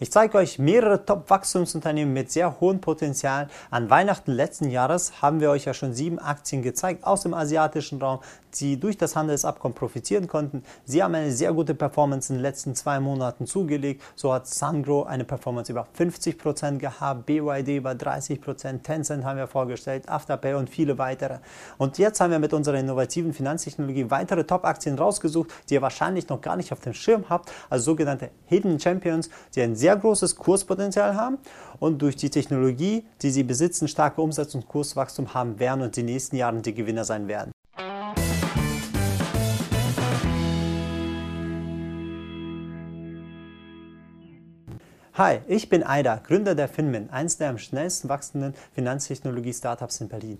[0.00, 3.48] Ich zeige euch mehrere Top-Wachstumsunternehmen mit sehr hohem Potenzial.
[3.68, 8.00] An Weihnachten letzten Jahres haben wir euch ja schon sieben Aktien gezeigt aus dem asiatischen
[8.00, 8.20] Raum,
[8.60, 10.62] die durch das Handelsabkommen profitieren konnten.
[10.84, 14.00] Sie haben eine sehr gute Performance in den letzten zwei Monaten zugelegt.
[14.14, 20.08] So hat Sungro eine Performance über 50% gehabt, BYD über 30%, Tencent haben wir vorgestellt,
[20.08, 21.38] Afterpay und viele weitere.
[21.76, 26.40] Und jetzt haben wir mit unserer innovativen Finanztechnologie weitere Top-Aktien rausgesucht, die ihr wahrscheinlich noch
[26.40, 30.36] gar nicht auf dem Schirm habt, also sogenannte Hidden Champions, die ein sehr sehr großes
[30.36, 31.38] Kurspotenzial haben
[31.80, 36.02] und durch die Technologie, die sie besitzen, starke Umsatz- und Kurswachstum haben werden und die
[36.02, 37.52] nächsten Jahre die Gewinner sein werden.
[45.14, 50.38] Hi, ich bin Aida, Gründer der Finmin, eines der am schnellsten wachsenden Finanztechnologie-Startups in Berlin.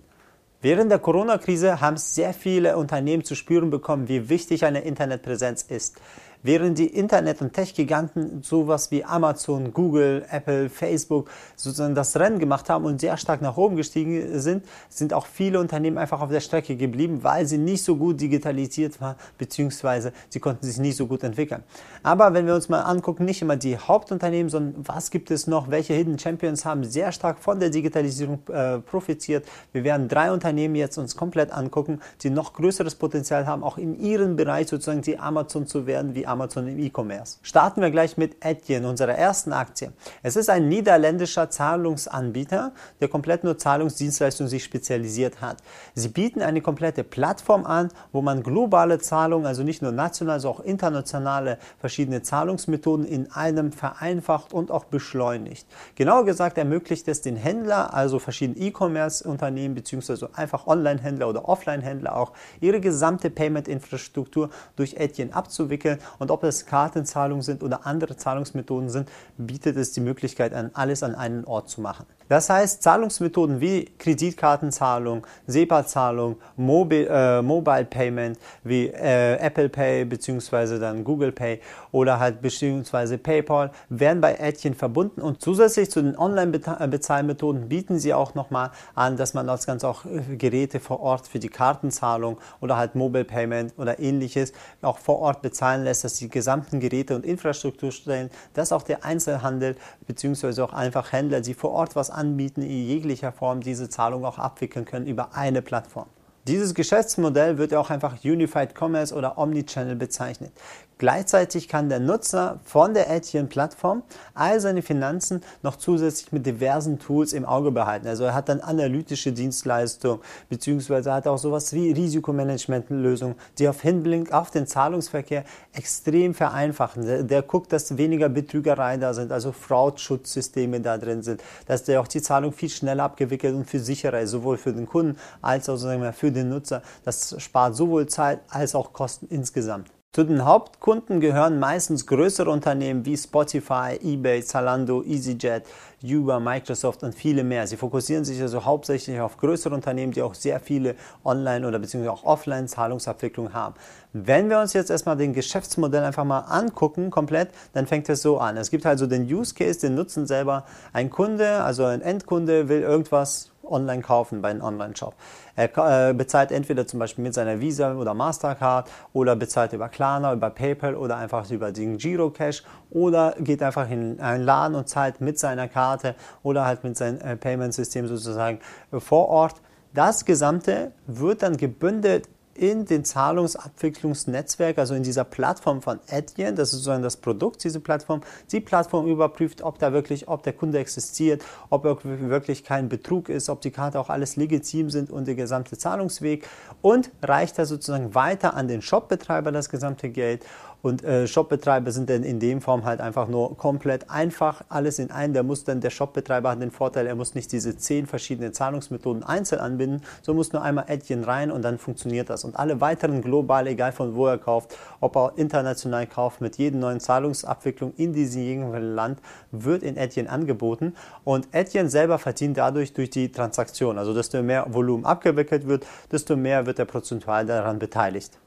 [0.61, 6.01] Während der Corona-Krise haben sehr viele Unternehmen zu spüren bekommen, wie wichtig eine Internetpräsenz ist.
[6.41, 12.69] Während die Internet- und Tech-Giganten sowas wie Amazon, Google, Apple, Facebook sozusagen das Rennen gemacht
[12.69, 16.39] haben und sehr stark nach oben gestiegen sind, sind auch viele Unternehmen einfach auf der
[16.39, 21.07] Strecke geblieben, weil sie nicht so gut digitalisiert waren, beziehungsweise sie konnten sich nicht so
[21.07, 21.61] gut entwickeln.
[22.03, 25.69] Aber wenn wir uns mal angucken, nicht immer die Hauptunternehmen, sondern was gibt es noch,
[25.69, 29.45] welche Hidden Champions haben sehr stark von der Digitalisierung äh, profitiert.
[29.73, 33.99] Wir werden drei Unternehmen jetzt uns komplett angucken, die noch größeres Potenzial haben, auch in
[33.99, 37.39] ihrem Bereich sozusagen die Amazon zu werden, wie Amazon im E-Commerce.
[37.41, 39.91] Starten wir gleich mit Etienne, unserer ersten Aktie.
[40.23, 45.57] Es ist ein niederländischer Zahlungsanbieter, der komplett nur Zahlungsdienstleistungen sich spezialisiert hat.
[45.95, 50.59] Sie bieten eine komplette Plattform an, wo man globale Zahlungen, also nicht nur national, sondern
[50.59, 55.67] auch internationale verschiedene Zahlungsmethoden in einem vereinfacht und auch beschleunigt.
[55.95, 62.33] Genauer gesagt ermöglicht es den Händler, also verschiedene E-Commerce-Unternehmen beziehungsweise einfach Online-Händler oder Offline-Händler auch,
[62.61, 69.09] ihre gesamte Payment-Infrastruktur durch Etienne abzuwickeln und ob es Kartenzahlungen sind oder andere Zahlungsmethoden sind,
[69.37, 72.05] bietet es die Möglichkeit, alles an einen Ort zu machen.
[72.29, 80.77] Das heißt, Zahlungsmethoden wie Kreditkartenzahlung, SEPA-Zahlung, Mobile, äh, Mobile Payment wie äh, Apple Pay bzw.
[80.77, 81.59] dann Google Pay
[81.91, 83.17] oder halt bzw.
[83.17, 89.17] PayPal werden bei Etienne verbunden und zusätzlich zu den Online-Bezahlmethoden bieten sie auch nochmal an,
[89.17, 93.25] dass man das Ganze auch äh, Geräte vor Ort für die Kartenzahlung oder halt Mobile
[93.25, 94.53] Payment oder ähnliches
[94.83, 99.03] auch vor Ort bezahlen lässt, dass die gesamten Geräte und Infrastruktur stellen, dass auch der
[99.03, 99.75] Einzelhandel
[100.05, 100.61] bzw.
[100.61, 104.85] auch einfach Händler, die vor Ort was anbieten, in jeglicher Form diese Zahlung auch abwickeln
[104.85, 106.07] können über eine Plattform.
[106.47, 110.51] Dieses Geschäftsmodell wird auch einfach Unified Commerce oder Omnichannel bezeichnet.
[110.99, 117.31] Gleichzeitig kann der Nutzer von der Etienne-Plattform all seine Finanzen noch zusätzlich mit diversen Tools
[117.31, 118.05] im Auge behalten.
[118.05, 124.33] Also er hat dann analytische Dienstleistungen, beziehungsweise hat auch sowas wie Risikomanagementlösungen, die auf Hinblick
[124.33, 127.05] auf den Zahlungsverkehr extrem vereinfachen.
[127.05, 132.01] Der, der guckt, dass weniger Betrügereien da sind, also Fraudschutzsysteme da drin sind, dass der
[132.01, 135.69] auch die Zahlung viel schneller abgewickelt und viel sicherer ist, sowohl für den Kunden als
[135.69, 135.79] auch
[136.11, 136.81] für den Nutzer.
[137.05, 139.89] Das spart sowohl Zeit als auch Kosten insgesamt.
[140.11, 145.67] Zu den Hauptkunden gehören meistens größere Unternehmen wie Spotify, eBay, Zalando, EasyJet,
[146.03, 147.67] Uber, Microsoft und viele mehr.
[147.67, 152.11] Sie fokussieren sich also hauptsächlich auf größere Unternehmen, die auch sehr viele Online- oder beziehungsweise
[152.11, 153.75] auch Offline-Zahlungsabwicklungen haben.
[154.11, 158.39] Wenn wir uns jetzt erstmal den Geschäftsmodell einfach mal angucken, komplett, dann fängt es so
[158.39, 158.57] an.
[158.57, 162.81] Es gibt also den Use Case, den nutzen selber ein Kunde, also ein Endkunde will
[162.81, 165.13] irgendwas online kaufen bei einem Online-Shop.
[165.55, 170.33] Er äh, bezahlt entweder zum Beispiel mit seiner Visa oder Mastercard oder bezahlt über Klarna,
[170.33, 175.21] über PayPal oder einfach über den Girocash oder geht einfach in einen Laden und zahlt
[175.21, 178.59] mit seiner Karte oder halt mit seinem äh, Payment-System sozusagen
[178.91, 179.55] äh, vor Ort.
[179.93, 186.69] Das Gesamte wird dann gebündelt in den Zahlungsabwicklungsnetzwerk, also in dieser Plattform von Adyen, das
[186.69, 188.21] ist sozusagen das Produkt, diese Plattform.
[188.51, 193.49] Die Plattform überprüft, ob da wirklich, ob der Kunde existiert, ob wirklich kein Betrug ist,
[193.49, 196.45] ob die Karte auch alles legitim sind und der gesamte Zahlungsweg
[196.81, 200.45] und reicht da sozusagen weiter an den Shopbetreiber das gesamte Geld
[200.81, 205.11] und äh, Shopbetreiber sind dann in dem Form halt einfach nur komplett einfach alles in
[205.11, 205.33] einen.
[205.33, 209.23] Der muss dann, der Shopbetreiber hat den Vorteil, er muss nicht diese zehn verschiedenen Zahlungsmethoden
[209.23, 212.43] einzeln anbinden, so muss nur einmal Adyen rein und dann funktioniert das.
[212.45, 216.79] Und alle weiteren global, egal von wo er kauft, ob er international kauft, mit jedem
[216.79, 219.19] neuen Zahlungsabwicklung in diesem jeweiligen Land,
[219.51, 220.95] wird in Adyen angeboten.
[221.23, 223.97] Und Adyen selber verdient dadurch durch die Transaktion.
[223.97, 228.39] Also desto mehr Volumen abgewickelt wird, desto mehr wird er prozentual daran beteiligt.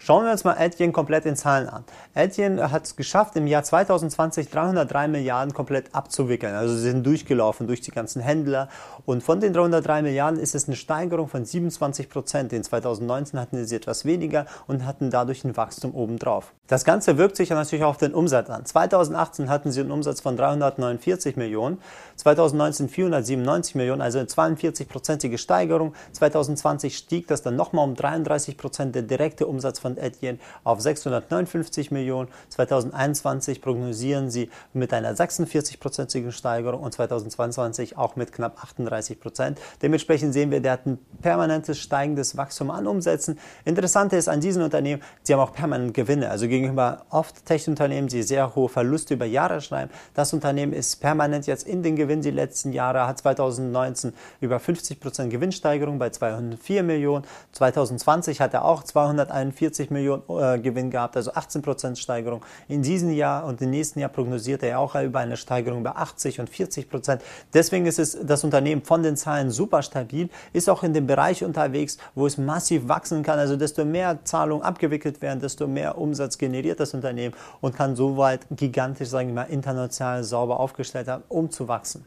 [0.00, 1.84] Schauen wir uns mal Etienne komplett in Zahlen an.
[2.14, 6.54] Etienne hat es geschafft, im Jahr 2020 303 Milliarden komplett abzuwickeln.
[6.54, 8.68] Also sie sind durchgelaufen durch die ganzen Händler.
[9.06, 12.52] Und von den 303 Milliarden ist es eine Steigerung von 27 Prozent.
[12.52, 16.52] In 2019 hatten sie etwas weniger und hatten dadurch ein Wachstum obendrauf.
[16.68, 18.64] Das Ganze wirkt sich natürlich auch auf den Umsatz an.
[18.64, 21.78] 2018 hatten sie einen Umsatz von 349 Millionen,
[22.18, 25.94] 2019 497 Millionen, also eine 42-prozentige Steigerung.
[26.12, 28.94] 2020 stieg das dann nochmal um 33 Prozent.
[28.94, 32.28] Der direkte Umsatz von Etienne auf 659 Millionen.
[32.48, 39.60] 2021 prognosieren sie mit einer 46-prozentigen Steigerung und 2022 auch mit knapp 38 Prozent.
[39.80, 43.38] Dementsprechend sehen wir, der hat ein permanentes steigendes Wachstum an Umsätzen.
[43.64, 46.30] Interessant ist an diesen Unternehmen, sie haben auch permanent Gewinne.
[46.30, 49.90] Also gegenüber oft Tech-Unternehmen, die sehr hohe Verluste über Jahre schreiben.
[50.14, 54.98] Das Unternehmen ist permanent jetzt in den Gewinn die letzten Jahre, hat 2019 über 50
[54.98, 57.24] Prozent Gewinnsteigerung bei 204 Millionen.
[57.52, 62.42] 2020 hat er auch 241 40 Millionen äh, Gewinn gehabt, also 18 Prozent Steigerung.
[62.68, 66.40] In diesem Jahr und im nächsten Jahr prognosiert er auch über eine Steigerung bei 80
[66.40, 67.22] und 40 Prozent.
[67.52, 71.44] Deswegen ist es das Unternehmen von den Zahlen super stabil, ist auch in dem Bereich
[71.44, 73.38] unterwegs, wo es massiv wachsen kann.
[73.38, 78.46] Also desto mehr Zahlungen abgewickelt werden, desto mehr Umsatz generiert das Unternehmen und kann soweit
[78.50, 81.97] gigantisch, sagen wir mal, international sauber aufgestellt haben, um zu wachsen.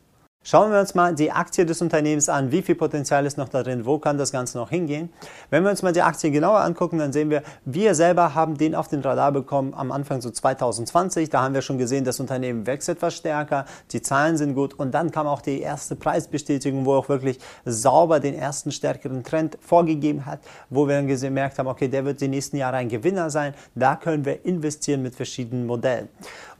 [0.43, 2.51] Schauen wir uns mal die Aktie des Unternehmens an.
[2.51, 3.85] Wie viel Potenzial ist noch da drin?
[3.85, 5.13] Wo kann das Ganze noch hingehen?
[5.51, 8.73] Wenn wir uns mal die Aktie genauer angucken, dann sehen wir, wir selber haben den
[8.73, 11.29] auf den Radar bekommen am Anfang so 2020.
[11.29, 14.95] Da haben wir schon gesehen, das Unternehmen wächst etwas stärker, die Zahlen sind gut und
[14.95, 20.25] dann kam auch die erste Preisbestätigung, wo auch wirklich sauber den ersten stärkeren Trend vorgegeben
[20.25, 20.39] hat,
[20.71, 23.53] wo wir dann gemerkt haben, okay, der wird die nächsten Jahre ein Gewinner sein.
[23.75, 26.09] Da können wir investieren mit verschiedenen Modellen.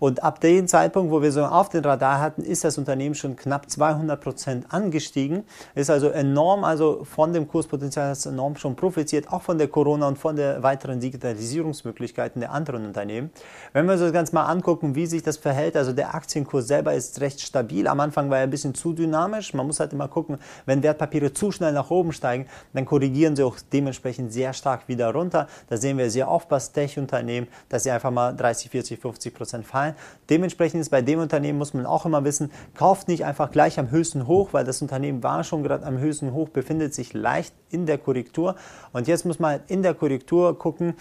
[0.02, 3.36] Und ab dem Zeitpunkt, wo wir so auf den Radar hatten, ist das Unternehmen schon
[3.36, 5.44] knapp 200 Prozent angestiegen.
[5.76, 10.08] Ist also enorm, also von dem Kurspotenzial ist enorm schon profitiert, auch von der Corona
[10.08, 13.30] und von der weiteren Digitalisierungsmöglichkeiten der anderen Unternehmen.
[13.74, 16.96] Wenn wir uns das Ganze mal angucken, wie sich das verhält, also der Aktienkurs selber
[16.96, 17.88] ist recht stabil.
[17.88, 19.54] Am Anfang war er ein bisschen zu dynamisch.
[19.54, 23.44] Man muss halt immer gucken, wenn Wertpapiere zu schnell nach oben steigen, dann korrigieren sie
[23.44, 25.48] auch dementsprechend sehr stark wieder runter.
[25.70, 29.68] Da sehen wir sehr oft bei Tech-Unternehmen, dass sie einfach mal 30, 40, 50 Prozent
[29.68, 30.02] fallen sein.
[30.30, 33.92] Dementsprechend ist bei dem Unternehmen, muss man auch immer wissen, kauft nicht einfach gleich am
[33.92, 37.86] höchsten Hoch, weil das Unternehmen war schon gerade am höchsten Hoch, befindet sich leicht in
[37.86, 38.56] der Korrektur.
[38.94, 40.96] Und jetzt muss man in der Korrektur gucken,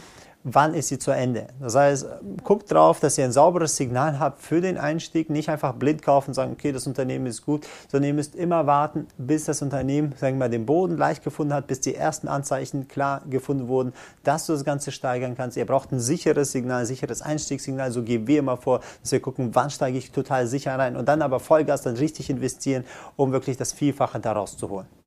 [0.45, 1.49] wann ist sie zu Ende.
[1.61, 2.07] Das heißt,
[2.45, 6.31] guckt drauf, dass ihr ein sauberes Signal habt für den Einstieg, nicht einfach blind kaufen
[6.31, 10.15] und sagen, okay, das Unternehmen ist gut, sondern ihr müsst immer warten, bis das Unternehmen,
[10.17, 13.93] sagen wir mal, den Boden leicht gefunden hat, bis die ersten Anzeichen klar gefunden wurden,
[14.25, 15.57] dass du das Ganze steigern kannst.
[15.57, 19.21] Ihr braucht ein sicheres Signal, ein sicheres Einstiegssignal, so gehen wir immer vor, dass wir
[19.21, 22.85] gucken, wann steige ich total sicher rein und dann aber Vollgas dann richtig investieren,
[23.17, 25.00] um wirklich das Vielfache daraus zu holen.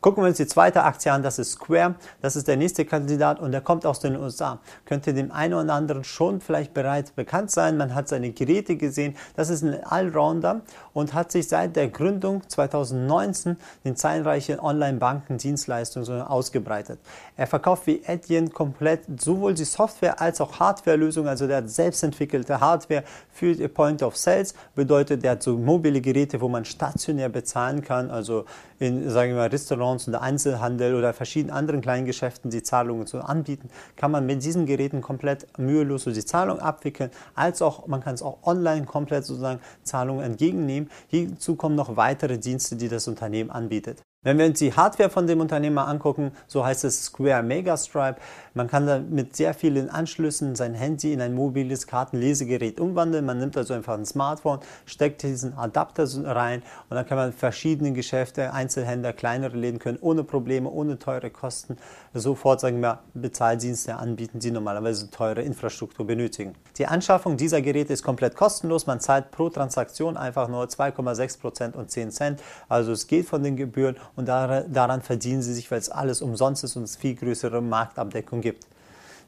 [0.00, 1.94] Gucken wir uns die zweite Aktie an, das ist Square.
[2.22, 4.58] Das ist der nächste Kandidat und der kommt aus den USA.
[4.86, 7.76] Könnte dem einen oder anderen schon vielleicht bereits bekannt sein.
[7.76, 9.14] Man hat seine Geräte gesehen.
[9.36, 10.62] Das ist ein Allrounder
[10.94, 16.98] und hat sich seit der Gründung 2019 in zahlreichen Online-Banken-Dienstleistungen ausgebreitet.
[17.36, 21.28] Er verkauft wie Etienne komplett sowohl die Software als auch Hardware-Lösungen.
[21.28, 24.54] Also der hat selbstentwickelte Hardware für die Point of Sales.
[24.74, 28.10] Bedeutet, der hat so mobile Geräte, wo man stationär bezahlen kann.
[28.10, 28.46] Also
[28.78, 33.06] in, sagen wir mal, Restaurants Restaurants und Einzelhandel oder verschiedenen anderen kleinen Geschäften die Zahlungen
[33.06, 37.86] zu anbieten, kann man mit diesen Geräten komplett mühelos so die Zahlung abwickeln, als auch
[37.86, 40.90] man kann es auch online komplett sozusagen Zahlungen entgegennehmen.
[41.08, 44.02] Hierzu kommen noch weitere Dienste, die das Unternehmen anbietet.
[44.22, 47.74] Wenn wir uns die Hardware von dem Unternehmen mal angucken, so heißt es Square Mega
[47.78, 48.20] Stripe,
[48.52, 53.24] man kann da mit sehr vielen Anschlüssen sein Handy in ein mobiles Kartenlesegerät umwandeln.
[53.24, 57.92] Man nimmt also einfach ein Smartphone, steckt diesen Adapter rein und dann kann man verschiedene
[57.92, 61.78] Geschäfte, Einzelhändler, kleinere Läden können ohne Probleme, ohne teure Kosten
[62.12, 66.52] sofort, sagen wir, Bezahldienste anbieten, die normalerweise teure Infrastruktur benötigen.
[66.76, 68.86] Die Anschaffung dieser Geräte ist komplett kostenlos.
[68.86, 72.42] Man zahlt pro Transaktion einfach nur 2,6 Prozent und 10 Cent.
[72.68, 76.62] Also es geht von den Gebühren und daran verdienen sie sich, weil es alles umsonst
[76.64, 78.66] ist und es viel größere Marktabdeckung gibt.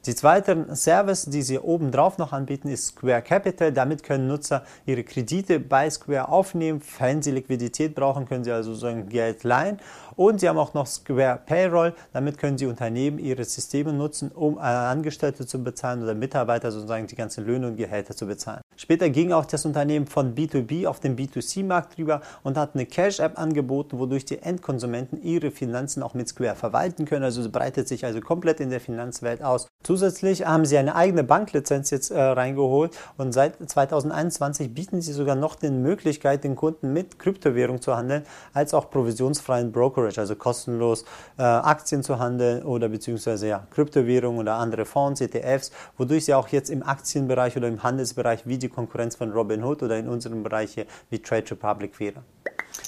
[0.05, 3.73] Die zweite Service, die sie oben drauf noch anbieten, ist Square Capital.
[3.73, 6.83] Damit können Nutzer ihre Kredite bei Square aufnehmen.
[6.99, 9.79] Wenn sie Liquidität brauchen, können sie also so ein Geld leihen.
[10.23, 11.95] Und sie haben auch noch Square Payroll.
[12.12, 17.17] Damit können sie Unternehmen ihre Systeme nutzen, um Angestellte zu bezahlen oder Mitarbeiter sozusagen die
[17.17, 18.61] ganzen Löhne und Gehälter zu bezahlen.
[18.76, 23.37] Später ging auch das Unternehmen von B2B auf den B2C-Markt rüber und hat eine Cash-App
[23.37, 27.25] angeboten, wodurch die Endkonsumenten ihre Finanzen auch mit Square verwalten können.
[27.25, 29.67] Also breitet sich also komplett in der Finanzwelt aus.
[29.83, 35.35] Zusätzlich haben sie eine eigene Banklizenz jetzt äh, reingeholt und seit 2021 bieten sie sogar
[35.35, 38.25] noch die Möglichkeit, den Kunden mit Kryptowährung zu handeln,
[38.55, 41.04] als auch provisionsfreien Brokerage, also kostenlos
[41.38, 46.49] äh, Aktien zu handeln oder beziehungsweise ja, Kryptowährungen oder andere Fonds, ETFs, wodurch sie auch
[46.49, 50.75] jetzt im Aktienbereich oder im Handelsbereich wie die Konkurrenz von Robinhood oder in unserem Bereich
[50.75, 52.23] hier wie Trade Republic wäre.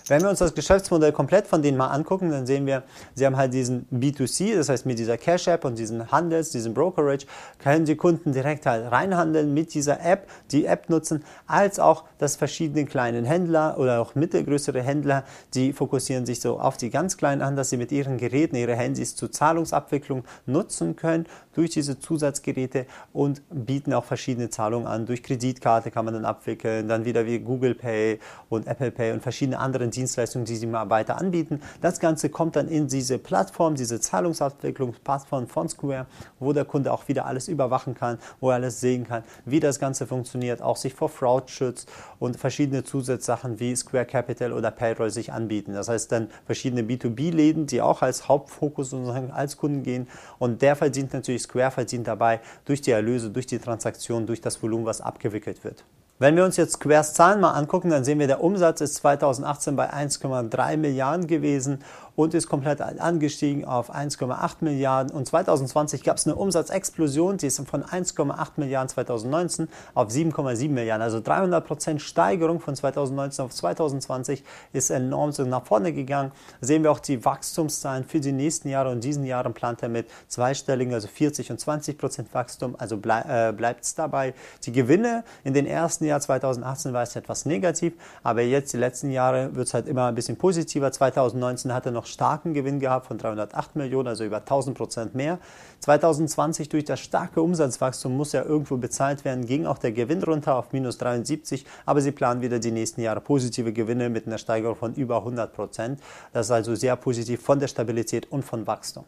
[0.07, 2.83] Wenn wir uns das Geschäftsmodell komplett von denen mal angucken, dann sehen wir,
[3.15, 6.75] sie haben halt diesen B2C, das heißt mit dieser Cash App und diesen Handels, diesen
[6.75, 7.25] Brokerage,
[7.59, 12.37] können die Kunden direkt halt reinhandeln mit dieser App, die App nutzen, als auch das
[12.37, 17.41] verschiedene kleinen Händler oder auch mittelgrößere Händler, die fokussieren sich so auf die ganz kleinen
[17.41, 22.87] an, dass sie mit ihren Geräten, ihre Handys zur Zahlungsabwicklung nutzen können durch diese Zusatzgeräte
[23.13, 25.07] und bieten auch verschiedene Zahlungen an.
[25.07, 28.19] Durch Kreditkarte kann man dann abwickeln, dann wieder wie Google Pay
[28.49, 31.61] und Apple Pay und verschiedene anderen Dienstleistungen, die sie mal weiter anbieten.
[31.81, 36.07] Das Ganze kommt dann in diese Plattform, diese Zahlungsabwicklungsplattform von Square,
[36.39, 39.79] wo der Kunde auch wieder alles überwachen kann, wo er alles sehen kann, wie das
[39.79, 45.11] Ganze funktioniert, auch sich vor Fraud schützt und verschiedene Zusatzsachen wie Square Capital oder Payroll
[45.11, 45.75] sich anbieten.
[45.75, 50.09] Das heißt dann verschiedene B2B-Läden, die auch als Hauptfokus sozusagen als Kunden gehen
[50.39, 54.63] und der verdient natürlich, Square verdient dabei durch die Erlöse, durch die Transaktion, durch das
[54.63, 55.85] Volumen, was abgewickelt wird.
[56.21, 59.75] Wenn wir uns jetzt Squares Zahlen mal angucken, dann sehen wir, der Umsatz ist 2018
[59.75, 61.81] bei 1,3 Milliarden gewesen
[62.17, 65.13] und ist komplett angestiegen auf 1,8 Milliarden.
[65.13, 71.03] Und 2020 gab es eine Umsatzexplosion, die ist von 1,8 Milliarden 2019 auf 7,7 Milliarden.
[71.03, 76.33] Also 300 Prozent Steigerung von 2019 auf 2020 ist enorm so nach vorne gegangen.
[76.61, 80.09] Sehen wir auch die Wachstumszahlen für die nächsten Jahre und diesen Jahren plant er mit
[80.29, 82.77] zweistelligen, also 40 und 20 Prozent Wachstum.
[82.79, 84.35] Also blei äh, bleibt es dabei.
[84.65, 89.11] Die Gewinne in den ersten Jahr 2018 war es etwas negativ, aber jetzt die letzten
[89.11, 90.93] Jahre wird es halt immer ein bisschen positiver.
[90.93, 95.39] 2019 hat er noch starken Gewinn gehabt von 308 Millionen, also über 1000 Prozent mehr.
[95.81, 100.57] 2020 durch das starke Umsatzwachstum muss ja irgendwo bezahlt werden, ging auch der Gewinn runter
[100.57, 104.77] auf minus 73, aber sie planen wieder die nächsten Jahre positive Gewinne mit einer Steigerung
[104.77, 106.01] von über 100 Prozent.
[106.33, 109.05] Das ist also sehr positiv von der Stabilität und von Wachstum.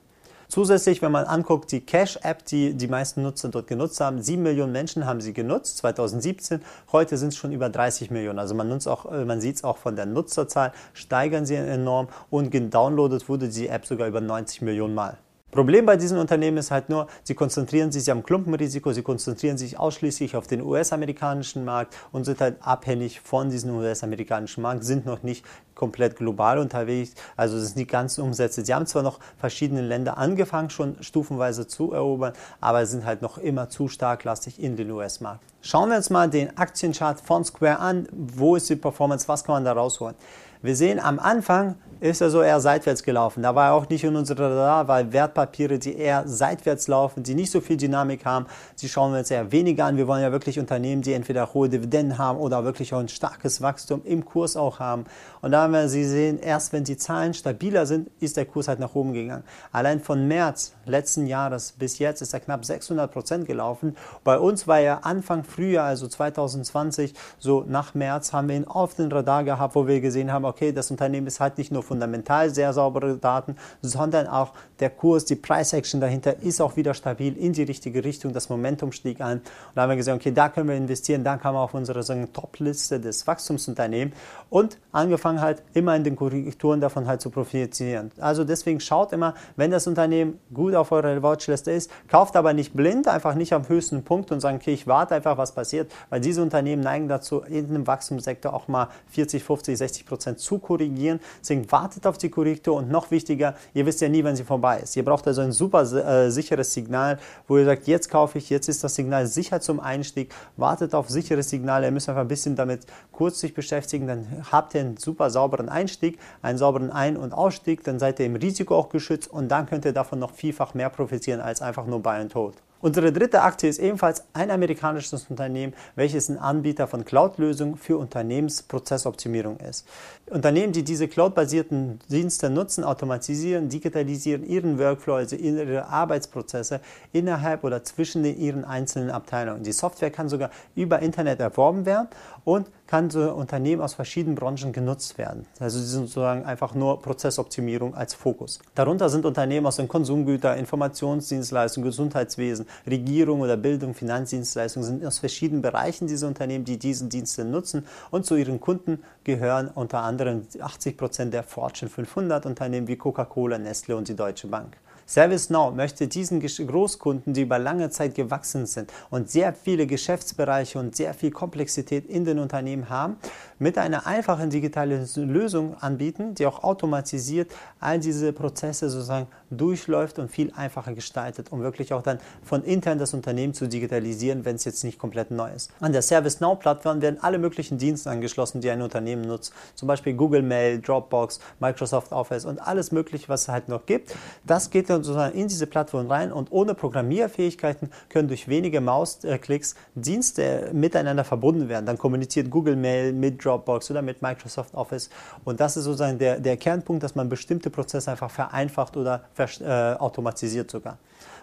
[0.49, 4.73] Zusätzlich, wenn man anguckt, die Cash-App, die die meisten Nutzer dort genutzt haben, 7 Millionen
[4.73, 6.61] Menschen haben sie genutzt, 2017.
[6.93, 8.39] Heute sind es schon über 30 Millionen.
[8.39, 13.29] Also man, äh, man sieht es auch von der Nutzerzahl, steigern sie enorm und gedownloadet
[13.29, 15.19] wurde die App sogar über 90 Millionen Mal.
[15.53, 19.79] Problem bei diesen Unternehmen ist halt nur, sie konzentrieren sich am Klumpenrisiko, sie konzentrieren sich
[19.79, 25.23] ausschließlich auf den US-amerikanischen Markt und sind halt abhängig von diesem US-amerikanischen Markt, sind noch
[25.23, 28.65] nicht komplett global unterwegs, also es sind die ganzen Umsätze.
[28.65, 33.39] Sie haben zwar noch verschiedene Länder angefangen, schon stufenweise zu erobern, aber sind halt noch
[33.39, 35.45] immer zu stark lastig in den US-Markt.
[35.63, 38.09] Schauen wir uns mal den Aktienchart von Square an.
[38.13, 39.27] Wo ist die Performance?
[39.29, 40.17] Was kann man da rausholen?
[40.67, 43.43] Wir sehen am Anfang ist er so eher seitwärts gelaufen.
[43.43, 47.35] Da war er auch nicht in unserer Radar, weil Wertpapiere, die eher seitwärts laufen, die
[47.35, 48.47] nicht so viel Dynamik haben,
[48.81, 49.97] die schauen wir uns eher weniger an.
[49.97, 53.63] Wir wollen ja wirklich Unternehmen, die entweder hohe Dividenden haben oder wirklich auch ein starkes
[53.63, 55.05] Wachstum im Kurs auch haben.
[55.41, 58.69] Und da haben wir Sie sehen, erst wenn die Zahlen stabiler sind, ist der Kurs
[58.69, 59.45] halt nach oben gegangen.
[59.73, 63.97] Allein von März letzten Jahres bis jetzt ist er knapp 600 Prozent gelaufen.
[64.23, 68.95] Bei uns war er Anfang Frühjahr, also 2020, so nach März, haben wir ihn auf
[68.95, 72.51] den Radar gehabt, wo wir gesehen haben, okay, das Unternehmen ist halt nicht nur fundamental
[72.51, 77.37] sehr saubere Daten, sondern auch der Kurs, die Price Action dahinter ist auch wieder stabil
[77.37, 78.33] in die richtige Richtung.
[78.33, 79.39] Das Momentum stieg an.
[79.39, 79.45] Und
[79.75, 81.25] da haben wir gesagt, okay, da können wir investieren.
[81.25, 82.01] Dann kam auf unsere
[82.33, 84.15] Top-Liste des Wachstumsunternehmens
[84.51, 88.11] und angefangen halt immer in den Korrekturen davon halt zu profitieren.
[88.19, 92.75] Also deswegen schaut immer, wenn das Unternehmen gut auf eurer Watchliste ist, kauft aber nicht
[92.75, 96.21] blind, einfach nicht am höchsten Punkt und sagen, okay, ich warte einfach, was passiert, weil
[96.21, 101.21] diese Unternehmen neigen dazu, in dem Wachstumssektor auch mal 40, 50, 60 Prozent zu korrigieren.
[101.41, 104.81] Deswegen wartet auf die Korrektur und noch wichtiger, ihr wisst ja nie, wann sie vorbei
[104.81, 104.97] ist.
[104.97, 108.69] Ihr braucht also ein super äh, sicheres Signal, wo ihr sagt, jetzt kaufe ich, jetzt
[108.69, 110.33] ist das Signal sicher zum Einstieg.
[110.57, 111.87] Wartet auf sichere Signale.
[111.87, 115.69] Ihr müsst einfach ein bisschen damit kurz sich beschäftigen, dann habt ihr einen super sauberen
[115.69, 119.67] Einstieg, einen sauberen Ein- und Ausstieg, dann seid ihr im Risiko auch geschützt und dann
[119.67, 122.66] könnt ihr davon noch vielfach mehr profitieren als einfach nur Buy and Hold.
[122.83, 129.59] Unsere dritte Aktie ist ebenfalls ein amerikanisches Unternehmen, welches ein Anbieter von Cloud-Lösungen für Unternehmensprozessoptimierung
[129.61, 129.87] ist.
[130.27, 136.81] Unternehmen, die diese cloud-basierten Dienste nutzen, automatisieren, digitalisieren ihren Workflow, also ihre Arbeitsprozesse
[137.13, 139.63] innerhalb oder zwischen ihren einzelnen Abteilungen.
[139.63, 142.09] Die Software kann sogar über Internet erworben werden
[142.47, 145.47] und kann so Unternehmen aus verschiedenen Branchen genutzt werden.
[145.59, 148.61] Also sie sind sozusagen einfach nur Prozessoptimierung als Fokus.
[148.77, 155.61] Darunter sind Unternehmen aus den Konsumgüter, Informationsdienstleistungen, Gesundheitswesen, Regierung oder Bildung, Finanzdienstleistungen sind aus verschiedenen
[155.61, 160.97] Bereichen diese Unternehmen, die diese Dienste nutzen und zu ihren Kunden gehören unter anderem 80
[160.97, 164.77] Prozent der Fortune 500 Unternehmen wie Coca-Cola, Nestle und die Deutsche Bank.
[165.07, 170.97] ServiceNow möchte diesen Großkunden, die über lange Zeit gewachsen sind und sehr viele Geschäftsbereiche und
[170.97, 173.17] sehr viel Komplexität in den Unternehmen haben,
[173.59, 180.31] mit einer einfachen digitalen Lösung anbieten, die auch automatisiert all diese Prozesse sozusagen durchläuft und
[180.31, 184.65] viel einfacher gestaltet, um wirklich auch dann von intern das Unternehmen zu digitalisieren, wenn es
[184.65, 185.71] jetzt nicht komplett neu ist.
[185.81, 190.43] An der ServiceNow-Plattform werden alle möglichen Dienste angeschlossen, die ein Unternehmen nutzt, zum Beispiel Google
[190.43, 194.15] Mail, Dropbox, Microsoft Office und alles mögliche, was es halt noch gibt.
[194.45, 199.75] Das geht dann sozusagen in diese Plattform rein und ohne Programmierfähigkeiten können durch wenige Mausklicks
[199.95, 201.87] Dienste miteinander verbunden werden.
[201.87, 205.11] Dann kommuniziert Google Mail mit Dropbox oder mit Microsoft Office
[205.45, 209.95] und das ist sozusagen der, der Kernpunkt, dass man bestimmte Prozesse einfach vereinfacht oder äh,
[209.95, 210.99] automatisiert sogar.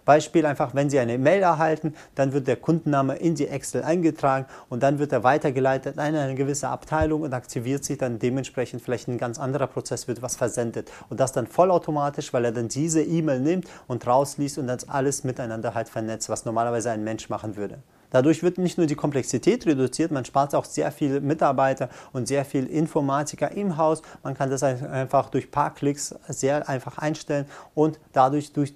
[0.05, 4.45] Beispiel einfach, wenn Sie eine Mail erhalten, dann wird der Kundenname in die Excel eingetragen
[4.69, 9.07] und dann wird er weitergeleitet an eine gewisse Abteilung und aktiviert sich dann dementsprechend vielleicht
[9.07, 10.91] ein ganz anderer Prozess, wird was versendet.
[11.09, 15.23] Und das dann vollautomatisch, weil er dann diese E-Mail nimmt und rausliest und das alles
[15.23, 17.79] miteinander halt vernetzt, was normalerweise ein Mensch machen würde.
[18.13, 22.45] Dadurch wird nicht nur die Komplexität reduziert, man spart auch sehr viele Mitarbeiter und sehr
[22.45, 24.03] viel Informatiker im Haus.
[24.21, 28.75] Man kann das einfach durch ein paar Klicks sehr einfach einstellen und dadurch durch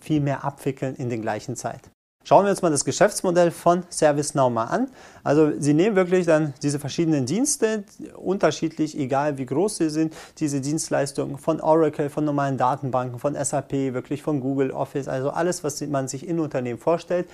[0.00, 1.80] viel mehr abwickeln in der gleichen Zeit.
[2.22, 4.88] Schauen wir uns mal das Geschäftsmodell von ServiceNow mal an.
[5.22, 7.84] Also Sie nehmen wirklich dann diese verschiedenen Dienste,
[8.16, 13.94] unterschiedlich, egal wie groß sie sind, diese Dienstleistungen von Oracle, von normalen Datenbanken, von SAP,
[13.94, 17.28] wirklich von Google Office, also alles, was man sich in Unternehmen vorstellt,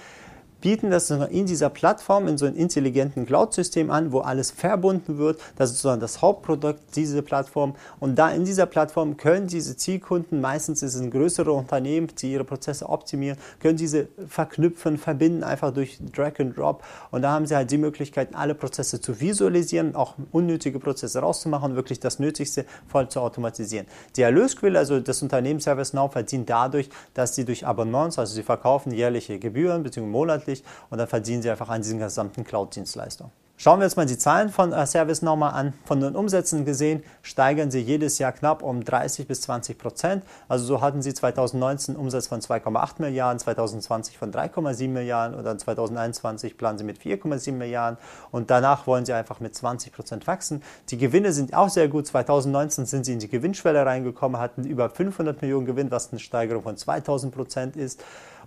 [0.63, 5.39] bieten das in dieser Plattform, in so einem intelligenten Cloud-System an, wo alles verbunden wird.
[5.57, 7.75] Das ist sozusagen das Hauptprodukt dieser Plattform.
[8.01, 12.89] Und da in dieser Plattform können diese Zielkunden, meistens ein größere Unternehmen, die ihre Prozesse
[12.89, 16.83] optimieren, können diese verknüpfen, verbinden, einfach durch Drag and Drop.
[17.11, 21.75] Und da haben sie halt die Möglichkeit, alle Prozesse zu visualisieren, auch unnötige Prozesse rauszumachen
[21.75, 23.87] wirklich das Nötigste voll zu automatisieren.
[24.17, 28.93] Die Erlösquelle, also das Unternehmen ServiceNow, verdient dadurch, dass sie durch Abonnements, also sie verkaufen
[28.93, 30.07] jährliche Gebühren bzw.
[30.07, 33.33] monatlich, monatlich und dann verdienen sie einfach an diesen gesamten Cloud-Dienstleistungen.
[33.59, 35.73] Schauen wir uns mal die Zahlen von äh, Service nochmal an.
[35.85, 40.25] Von den Umsätzen gesehen steigern sie jedes Jahr knapp um 30 bis 20 Prozent.
[40.49, 46.59] Also so hatten sie 2019 Umsatz von 2,8 Milliarden, 2020 von 3,7 Milliarden oder 2021
[46.59, 47.99] planen sie mit 4,7 Milliarden
[48.33, 50.65] und danach wollen sie einfach mit 20 Prozent wachsen.
[50.89, 52.09] Die Gewinne sind auch sehr gut.
[52.09, 56.65] 2019 sind sie in die Gewinnschwelle reingekommen, hatten über 500 Millionen Gewinn, was eine Steigerung
[56.65, 58.03] von 2000 Prozent ist.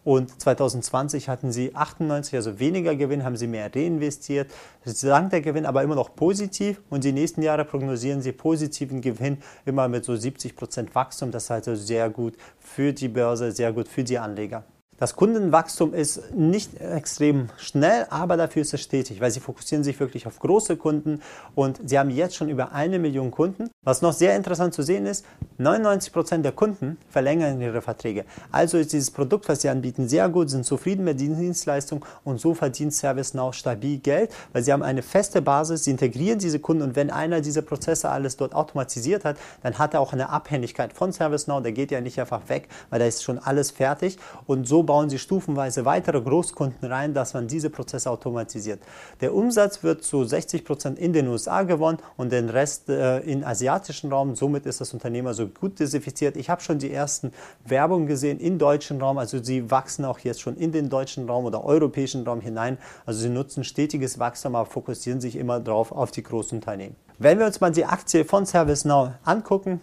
[0.05, 4.51] Und 2020 hatten sie 98, also weniger Gewinn, haben sie mehr reinvestiert.
[4.85, 9.39] Sank der Gewinn aber immer noch positiv und die nächsten Jahre prognosieren sie positiven Gewinn
[9.65, 11.31] immer mit so 70 Prozent Wachstum.
[11.31, 14.63] Das ist also sehr gut für die Börse, sehr gut für die Anleger.
[14.97, 19.99] Das Kundenwachstum ist nicht extrem schnell, aber dafür ist es stetig, weil sie fokussieren sich
[19.99, 21.21] wirklich auf große Kunden
[21.53, 23.69] und sie haben jetzt schon über eine Million Kunden.
[23.83, 25.25] Was noch sehr interessant zu sehen ist,
[25.57, 28.23] 99 Prozent der Kunden verlängern ihre Verträge.
[28.53, 32.39] Also ist dieses Produkt, was sie anbieten, sehr gut, sind zufrieden mit den Dienstleistungen und
[32.39, 36.83] so verdient ServiceNow stabil Geld, weil sie haben eine feste Basis, sie integrieren diese Kunden
[36.83, 40.93] und wenn einer diese Prozesse alles dort automatisiert hat, dann hat er auch eine Abhängigkeit
[40.93, 44.65] von ServiceNow, der geht ja nicht einfach weg, weil da ist schon alles fertig und
[44.65, 48.81] so bauen sie stufenweise weitere Großkunden rein, dass man diese Prozesse automatisiert.
[49.21, 53.43] Der Umsatz wird zu 60 Prozent in den USA gewonnen und den Rest äh, im
[53.43, 54.35] asiatischen Raum.
[54.35, 56.37] Somit ist das Unternehmen also gut diversifiziert.
[56.37, 57.31] Ich habe schon die ersten
[57.65, 59.17] Werbungen gesehen im deutschen Raum.
[59.17, 62.77] Also sie wachsen auch jetzt schon in den deutschen Raum oder europäischen Raum hinein.
[63.05, 66.95] Also sie nutzen stetiges Wachstum, aber fokussieren sich immer darauf auf die großen Unternehmen.
[67.17, 69.81] Wenn wir uns mal die Aktie von ServiceNow angucken,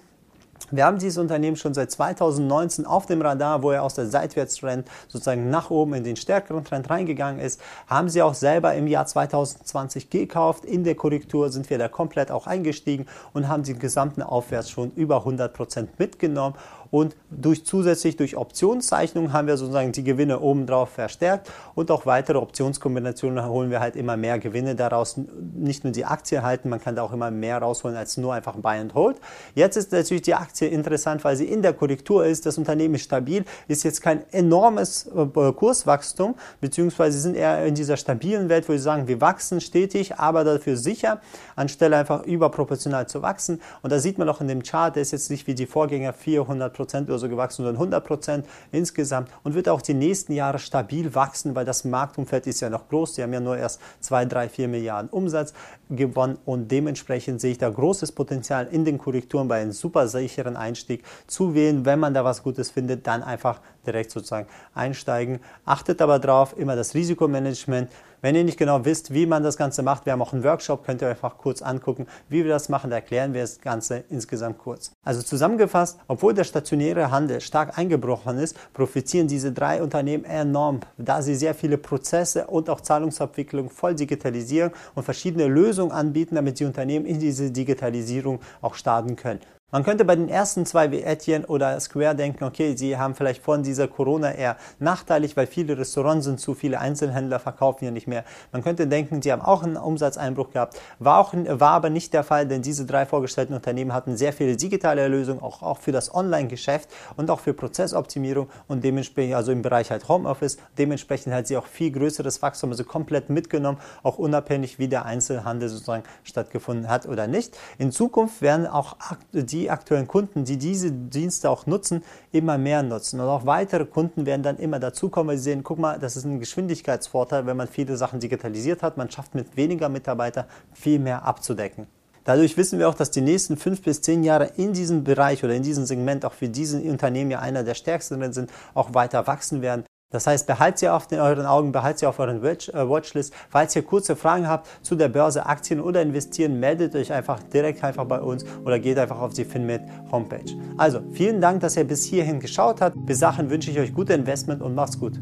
[0.70, 4.88] wir haben dieses Unternehmen schon seit 2019 auf dem Radar, wo er aus der Seitwärtstrend
[5.08, 7.60] sozusagen nach oben in den stärkeren Trend reingegangen ist.
[7.86, 10.64] Haben sie auch selber im Jahr 2020 gekauft.
[10.64, 14.92] In der Korrektur sind wir da komplett auch eingestiegen und haben den gesamten Aufwärts schon
[14.92, 16.54] über 100 Prozent mitgenommen
[16.92, 22.36] und durch zusätzlich durch Optionszeichnungen haben wir sozusagen die Gewinne obendrauf verstärkt und auch weitere
[22.36, 25.18] Optionskombinationen holen wir halt immer mehr Gewinne daraus.
[25.54, 28.56] Nicht nur die Aktie halten, man kann da auch immer mehr rausholen als nur einfach
[28.56, 29.16] Buy and Hold.
[29.54, 32.44] Jetzt ist natürlich die Aktie interessant, weil sie in der Korrektur ist.
[32.44, 37.96] Das Unternehmen ist stabil, ist jetzt kein enormes äh, Kurswachstum, beziehungsweise sind eher in dieser
[37.96, 41.22] stabilen Welt, wo sie sagen, wir wachsen stetig, aber dafür sicher,
[41.56, 43.62] anstelle einfach überproportional zu wachsen.
[43.80, 46.12] Und da sieht man auch in dem Chart, der ist jetzt nicht wie die Vorgänger
[46.12, 50.58] 400 Prozent oder so gewachsen, sondern 100 Prozent insgesamt und wird auch die nächsten Jahre
[50.58, 53.14] stabil wachsen, weil das Marktumfeld ist ja noch groß.
[53.14, 55.54] Die haben ja nur erst 2, 3, 4 Milliarden Umsatz
[55.90, 60.56] gewonnen und dementsprechend sehe ich da großes Potenzial in den Korrekturen bei einem super sicheren
[60.56, 61.84] Einstieg zu wählen.
[61.84, 65.40] Wenn man da was Gutes findet, dann einfach direkt sozusagen einsteigen.
[65.64, 67.90] Achtet aber drauf, immer das Risikomanagement.
[68.22, 70.86] Wenn ihr nicht genau wisst, wie man das Ganze macht, wir haben auch einen Workshop,
[70.86, 72.90] könnt ihr einfach kurz angucken, wie wir das machen.
[72.90, 74.92] Da erklären wir das Ganze insgesamt kurz.
[75.04, 81.20] Also zusammengefasst, obwohl der stationäre Handel stark eingebrochen ist, profitieren diese drei Unternehmen enorm, da
[81.20, 86.64] sie sehr viele Prozesse und auch Zahlungsabwicklung voll digitalisieren und verschiedene Lösungen anbieten, damit die
[86.64, 89.40] Unternehmen in diese Digitalisierung auch starten können.
[89.74, 93.42] Man könnte bei den ersten zwei wie Etienne oder Square denken, okay, sie haben vielleicht
[93.42, 98.06] von dieser Corona eher nachteilig, weil viele Restaurants sind zu, viele Einzelhändler verkaufen ja nicht
[98.06, 98.22] mehr.
[98.52, 100.78] Man könnte denken, sie haben auch einen Umsatzeinbruch gehabt.
[100.98, 104.56] War, auch, war aber nicht der Fall, denn diese drei vorgestellten Unternehmen hatten sehr viele
[104.56, 109.62] digitale Lösungen, auch, auch für das Online-Geschäft und auch für Prozessoptimierung und dementsprechend, also im
[109.62, 114.78] Bereich halt Homeoffice, dementsprechend hat sie auch viel größeres Wachstum, also komplett mitgenommen, auch unabhängig,
[114.78, 117.56] wie der Einzelhandel sozusagen stattgefunden hat oder nicht.
[117.78, 118.98] In Zukunft werden auch
[119.32, 123.20] die die aktuellen Kunden, die diese Dienste auch nutzen, immer mehr nutzen.
[123.20, 126.24] Und auch weitere Kunden werden dann immer dazukommen, weil sie sehen, guck mal, das ist
[126.24, 128.96] ein Geschwindigkeitsvorteil, wenn man viele Sachen digitalisiert hat.
[128.96, 131.86] Man schafft mit weniger Mitarbeitern viel mehr abzudecken.
[132.24, 135.54] Dadurch wissen wir auch, dass die nächsten fünf bis zehn Jahre in diesem Bereich oder
[135.54, 139.60] in diesem Segment auch für diese Unternehmen ja einer der stärksten sind, auch weiter wachsen
[139.60, 139.84] werden.
[140.12, 143.34] Das heißt, behaltet sie auf den, euren Augen, behaltet sie auf euren Watch, äh, Watchlist.
[143.50, 147.82] Falls ihr kurze Fragen habt zu der Börse, Aktien oder Investieren, meldet euch einfach direkt
[147.82, 150.52] einfach bei uns oder geht einfach auf die Finmed Homepage.
[150.76, 152.96] Also, vielen Dank, dass ihr bis hierhin geschaut habt.
[153.06, 155.18] Bis dahin wünsche ich euch gute Investment und macht's gut.